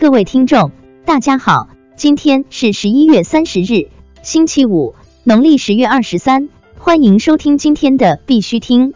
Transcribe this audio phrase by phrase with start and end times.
[0.00, 0.70] 各位听众，
[1.04, 3.88] 大家好，今天是十一月三十日，
[4.22, 6.48] 星期五，农历十月二十三，
[6.78, 8.94] 欢迎收听今天的必须听。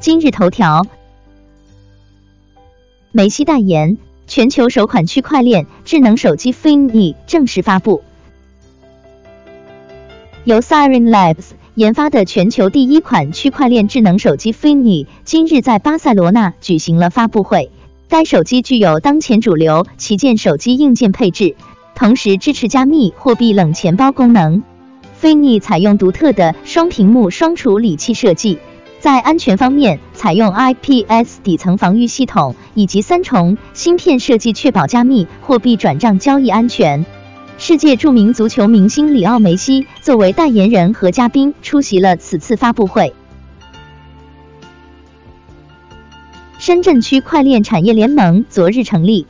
[0.00, 0.88] 今日头条：
[3.12, 3.96] 梅西代言，
[4.26, 8.02] 全球首款区块链智能手机 Finny 正式发布。
[10.42, 17.70] 由 Siren Labs 研发的全球第一款区块链智能手机 Finny 今日在巴塞罗那举行了发布会。
[18.10, 21.54] 该手机具有当前主流旗舰手机硬件配置，
[21.94, 24.64] 同时支持加密货币冷钱包功能。
[25.22, 28.58] Finny 采用独特的双屏幕双处理器设计，
[28.98, 37.06] 在安全方面采用 IPS 底层防御系统以及三重芯片设计，确保加密货币转账交易安全。
[37.58, 43.14] 世界著名足球明星里奥梅西作为代言人和嘉宾出席了此次发布会。
[46.70, 49.26] 深圳区块链产业联盟昨日成立。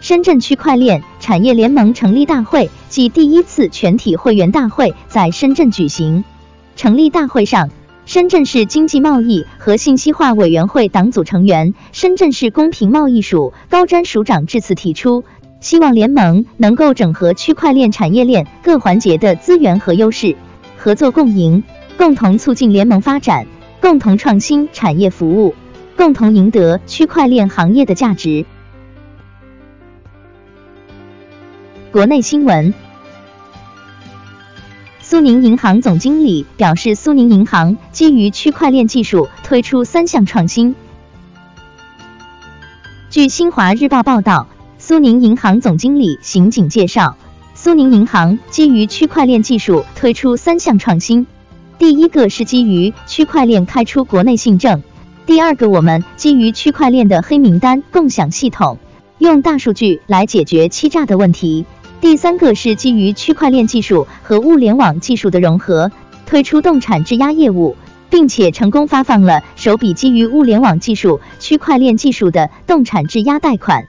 [0.00, 6.24] 深圳区块链产业联盟成立大会暨第一次全体会员大会在深圳举行。
[6.76, 7.68] 成立大会上，
[8.06, 15.24] 深圳市经济贸易和信息化委员会党组成员、深圳市公平贸易署高瞻署长致辞提出，
[15.60, 20.34] 希望联盟能够整合区块链产业链各环节的资源和优势，
[20.78, 21.62] 合作共赢，
[21.98, 23.46] 共同促进联盟发展。
[23.82, 25.56] 共同创新产业服务，
[25.96, 28.46] 共同赢得区块链行业的价值。
[31.90, 32.72] 国内新闻：
[35.00, 40.76] 苏宁银行总经理表示，苏宁银行基于区块链技术推出三项创新。
[43.10, 44.46] 据新华日报报道，
[44.78, 47.16] 苏宁银行总经理邢景介绍，
[47.56, 51.26] 苏宁银行基于区块链技术推出三项创新。
[51.82, 54.84] 第一个是基于区块链开出国内信证，
[55.26, 58.78] 第二个我们基于区块链的黑名单共享系统，
[59.18, 61.66] 用大数据来解决欺诈的问题，
[62.00, 65.90] 第三个是基于区块链技术和物联网技术的融合，
[66.24, 67.76] 推出动产质押业务，
[68.10, 73.88] 并且成功发放了首笔基于物联网技术、区块链技术的动产质押贷款。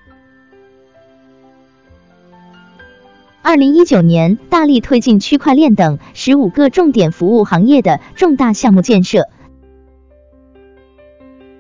[3.46, 9.28] 二零一九年，大力推进区块链等十五个重点服务行业的重大项目建设。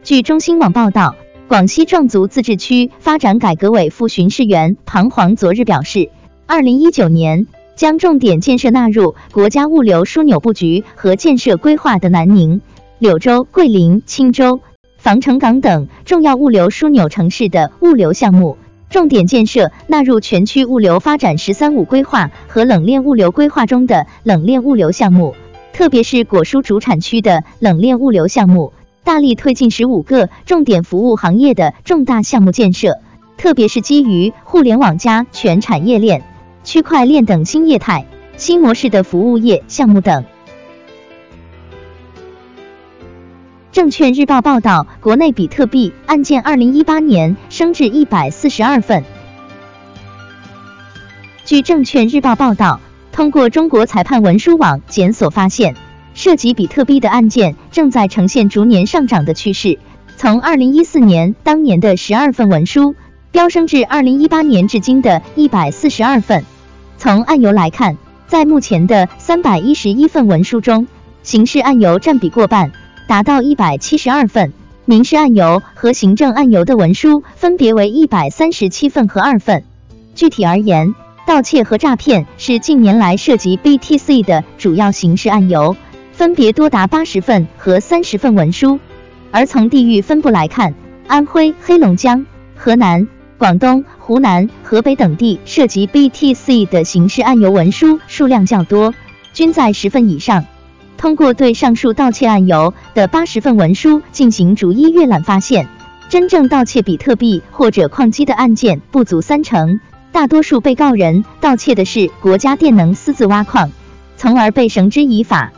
[0.01, 1.17] 据中新网报道，
[1.49, 6.09] 广西壮族自治区发展改革委副巡视员庞煌昨日表示，
[6.47, 12.61] 二零一九年将重点建设纳入国家物流枢纽布局和建设规划的南宁、
[12.97, 14.61] 柳州、桂林、钦州、
[14.97, 18.57] 防城港等重要物流枢纽城市的物流项目。
[18.93, 25.33] 重点建设纳入全区物流发展“十三五”规划和冷链物流规划中的冷链物流项目，
[25.73, 28.71] 特别是果蔬主产区的冷链物流项目，
[29.03, 32.99] 大力推进十五个重点服务行业的重大项目建设，
[33.35, 36.21] 特别是基于互联网加全产业链、
[36.63, 38.05] 区块链等新业态、
[38.37, 40.23] 新模式的服务业项目等。
[43.73, 49.03] 证券日报报道，国内比特币案件二零一八年升至一百四十二份。
[51.43, 52.79] 据证券日报报道，
[53.11, 55.73] 通过中国裁判文书网检索发现，
[56.13, 59.79] 涉及比特币的案件正在呈现逐年上涨的趋势。
[60.17, 62.93] 从二零一四年当年的十二份文书，
[63.31, 66.45] 飙升至二零一八年至今的一百四十二份。
[66.99, 67.97] 从案由来看，
[68.27, 70.85] 在目前的三百一十一份文书中，
[71.23, 72.71] 刑事案由占比过半。
[73.07, 74.53] 达到一百七十二份，
[74.85, 79.63] 民事案由和行政案由的文书分别为一百三十七份和二份。
[80.15, 80.95] 具体而言，
[81.27, 85.75] 盗窃和诈骗是近年来涉及 BTC 的主要刑事案由，
[86.11, 88.79] 分别多达八十份和三十份文书。
[89.31, 90.73] 而从地域分布来看，
[91.07, 92.25] 安徽、黑龙江、
[92.55, 98.93] 河南、广东、湖南、河北等地涉及 BTC 的刑事案由文书数量较多，
[99.33, 100.45] 均在十份以上。
[100.97, 105.67] 通过对上述盗窃案由的八十份文书进行逐一阅览，发现
[106.09, 109.79] 真正盗窃比特币或者矿机的案件不足三成，
[110.11, 113.71] 大多数被告人盗窃的是国家电能私自挖矿，
[114.15, 115.51] 从而被绳之以法。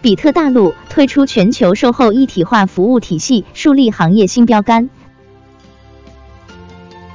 [0.00, 4.88] 比特大陆推出全球售后一体化服务体系，树立行业新标杆。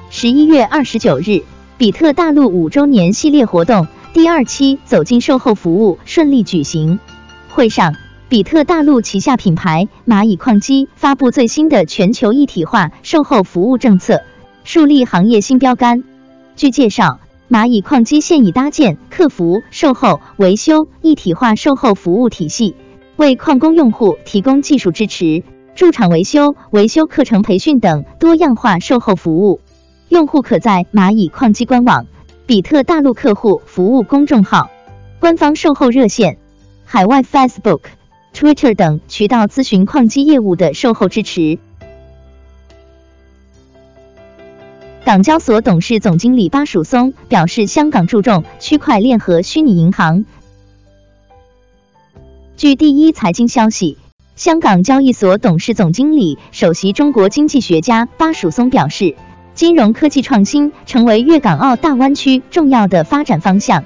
[0.10, 1.42] 十一月二十九日，
[1.78, 3.88] 比特大陆五周年系列活动。
[4.14, 7.00] 第二期走进售后服务顺利举行。
[7.50, 7.96] 会上，
[8.30, 14.22] 比特大陆旗下品牌蚂蚁矿机发布最新的全球一体化售后服务政策，
[14.64, 16.04] 树立行业新标杆。
[16.56, 17.20] 据介绍，
[17.50, 22.76] 蚂蚁矿机现已搭建客服、售后、维修一体化售后服务体系，
[23.16, 25.42] 为矿工用户提供技术支持，
[25.74, 29.60] 驻场维修、维修课程培训等多样化售后服务。
[30.10, 32.06] 用户可在蚂蚁矿机官网、
[32.54, 34.70] 比特大陆客户服务公众号、
[35.20, 36.38] 官方售后热线、
[36.86, 37.80] 海外 Facebook、
[38.32, 41.58] Twitter 等渠道咨询矿机业务的售后支持。
[45.04, 50.24] 港交所董事总经理巴曙松表示，香港注重区块链和虚拟银行。
[52.56, 53.98] 据第一财经消息，
[54.36, 59.16] 香港交易所董事总经理、首席中国经济学家巴曙松表示。
[59.56, 63.84] 金融科技创新成为粤港澳大湾区重要的发展方向。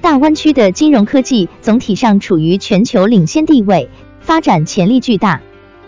[0.00, 5.40] 大湾区的金融科技总体上处于全球领先地位，发展潜力巨大。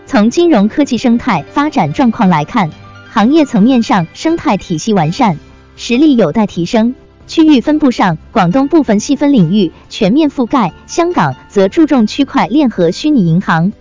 [0.05, 2.69] 从金融科技生态发展状况来看，
[3.09, 5.37] 行业层面上生态体系完善，
[5.77, 6.93] 实力有待提升。
[7.25, 13.71] 区域分布上，广东部分细分领域全面覆盖，香港则注重区块链和虚拟银行。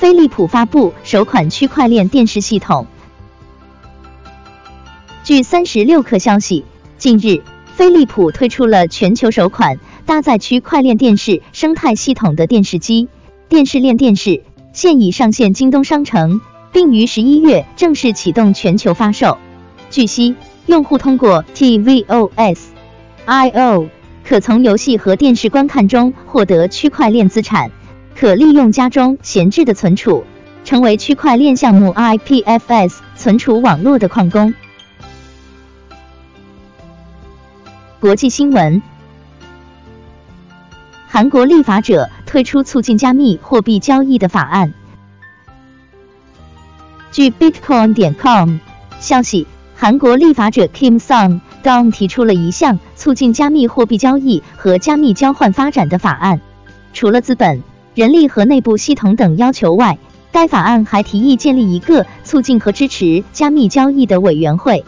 [0.00, 2.86] 飞利浦发布首款区块链电视系统。
[5.24, 6.64] 据三十六氪消息，
[6.96, 7.42] 近日，
[7.74, 13.08] 飞利浦推出了全球首款搭载区块链电视生态系统的电视机——
[13.50, 14.42] 电视链电视，
[14.72, 16.40] 现已上线京东商城，
[16.72, 19.36] 并于十一月正式启动全球发售。
[19.90, 22.70] 据悉，用户通过 tvOS.io
[24.24, 27.70] 可从游戏和电视观看中获得区块链资产。
[28.20, 30.24] 可利用家中闲置的存储，
[30.62, 34.52] 成为区块链项目 IPFS 存储网络的矿工。
[37.98, 38.82] 国际新闻：
[41.08, 44.74] 韩国立法者推出促进加密货币交易的法案。
[47.12, 48.58] 据 Bitcoin 点 com
[49.00, 56.42] 消息，韩国立法者 Kim Sung Dong 提出了一项促进加密货币交易和加密交换发展的法案，
[56.92, 57.62] 除了资本。
[57.94, 59.98] 人力和内部系统等要求外，
[60.30, 64.84] 该法案还提议建立一个促进和支持加密交易的委员会。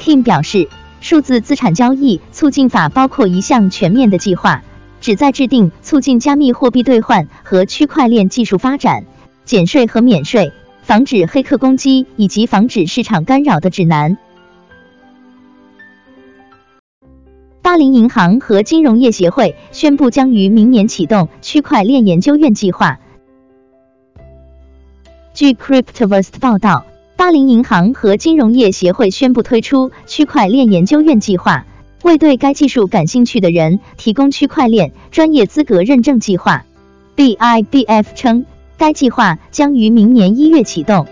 [0.00, 0.68] Kim 表示，
[1.00, 4.62] 数字资产交易促进法包括一项全面的计划，
[5.00, 9.04] 旨在制定促进加密货币兑换和区块链技术发展、
[9.44, 10.52] 减税和免税、
[10.82, 14.18] 防止黑客攻击以及防止市场干扰的指南。
[17.62, 22.98] 巴林银行和金融业协会宣布，将于明年启动区块链研究院计划。
[25.34, 26.86] 据 Cryptoverse 报道，
[27.16, 31.66] 巴林银行和金融业协会宣布推出区块链研究院计划，
[32.02, 36.64] 为对该技术感兴趣的人提供区块链专业资格认证计划。
[37.14, 38.46] BIBF 称，
[38.78, 41.06] 该计划将于明年一月启动。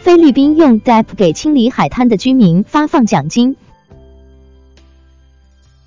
[0.00, 3.56] 菲律宾用 DApp 给清理海滩的居民发放奖金。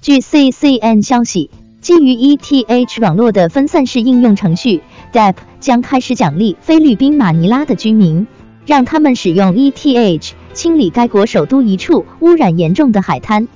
[0.02, 1.50] 据 CCN 消息，
[1.82, 4.82] 基于 ETH 网络的分散式应用程序
[5.12, 8.28] DApp 将开始奖励菲律宾马尼拉的居民，
[8.68, 13.48] 让他们使用 ETH 清理该国首都一处污染严重的海滩。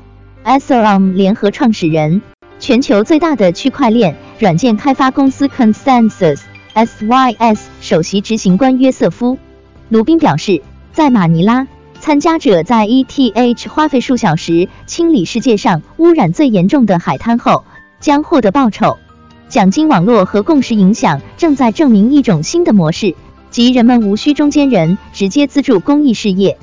[0.44, 2.24] Ethereum 联合创始人、
[2.60, 6.40] 全球最大的区块链软件开发公司 Consensus
[6.74, 9.38] SYS 首席执行官约瑟夫。
[9.90, 10.62] 卢宾表示，
[10.92, 11.66] 在马尼拉，
[12.02, 17.64] 参加者在 ETH 花费数小时清理世界上污染最严重的海滩后，
[18.02, 18.98] 将获得报酬。
[19.48, 23.16] 奖金网络和共识影响正在证明一种新的模式，
[23.50, 26.58] 即人们无需中间人直接资助公益事业。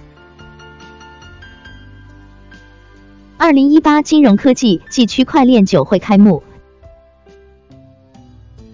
[3.39, 6.43] 二零一八金融科技暨区块链酒会开幕。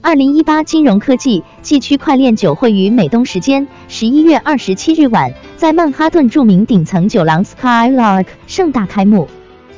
[0.02, 9.28] 二零一八金融科技暨区块链酒会于美东时间十一月二十七日晚，在曼哈顿著名顶层酒廊 Skylark 盛大开幕。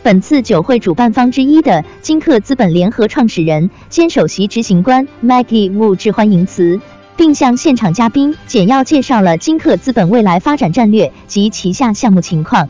[0.05, 6.81] 本次酒会主办方之一的金客资本联合创始人兼首席执行官 Maggie Wu 致欢迎词，
[7.17, 12.69] 并向现场嘉宾简要介绍了金客资本未来发展战略及旗下项目情况。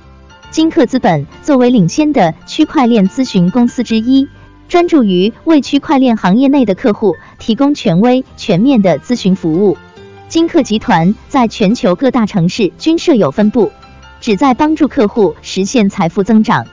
[0.51, 4.27] 金客资本作为领先的区块链咨询公司之一。
[4.73, 9.76] 专注于为区块链行业内的客户提供权威、全面的咨询服务。
[10.31, 13.71] 金客集团在全球各大城市均设有分部，
[14.23, 16.67] 旨在帮助客户实现财富增长。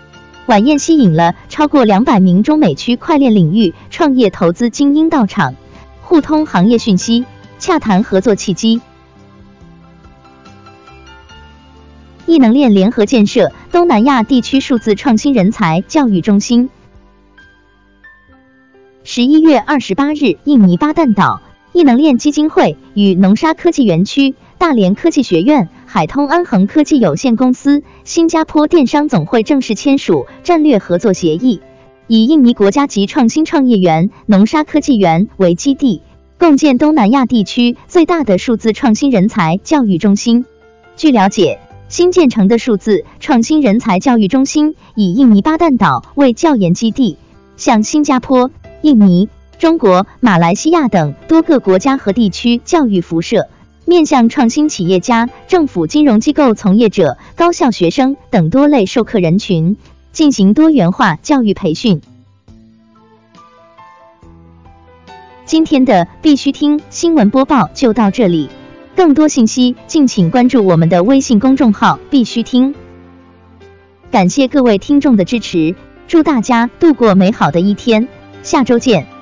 [0.46, 5.54] 晚宴吸引了超过两百名中美区块链领域创业投资精英到场，
[6.00, 7.26] 互通行业讯息，
[7.58, 8.80] 洽谈合作契机。
[12.26, 16.70] 异能链联合建设东南亚地区数字创新人才教育中心。
[19.12, 21.42] 十一月二十八日，印尼巴旦岛
[21.74, 31.60] 异能链基金会与农沙科技园区、大连科技学院、海通安恒科技有限公司、新加坡电商总会正式签署战略合作协议，
[32.06, 36.04] 以印尼国家级创新创业园农沙科技园为基地，
[36.38, 40.46] 共建东南亚地区最大的数字创新人才教育中心。
[40.98, 47.18] 据了解，新建成的数字创新人才教育中心以印尼巴旦岛为教研基地，
[47.58, 48.52] 向新加坡、
[48.82, 53.48] 印尼、中国、马来西亚等多个国家和地区教育辐射。
[53.86, 59.78] 面向创新企业家、政府金融机构从业者、高校学生等多类授课人群
[60.12, 62.00] 进行多元化教育培训。
[65.46, 68.50] 今天的必须听新闻播报就到这里，
[68.96, 72.76] 更多信息敬请关注我们的微信公众号“必须听”。
[74.12, 75.74] 感谢各位听众的支持，
[76.08, 78.08] 祝大家度过美好的一天，
[78.50, 79.19] 下周见。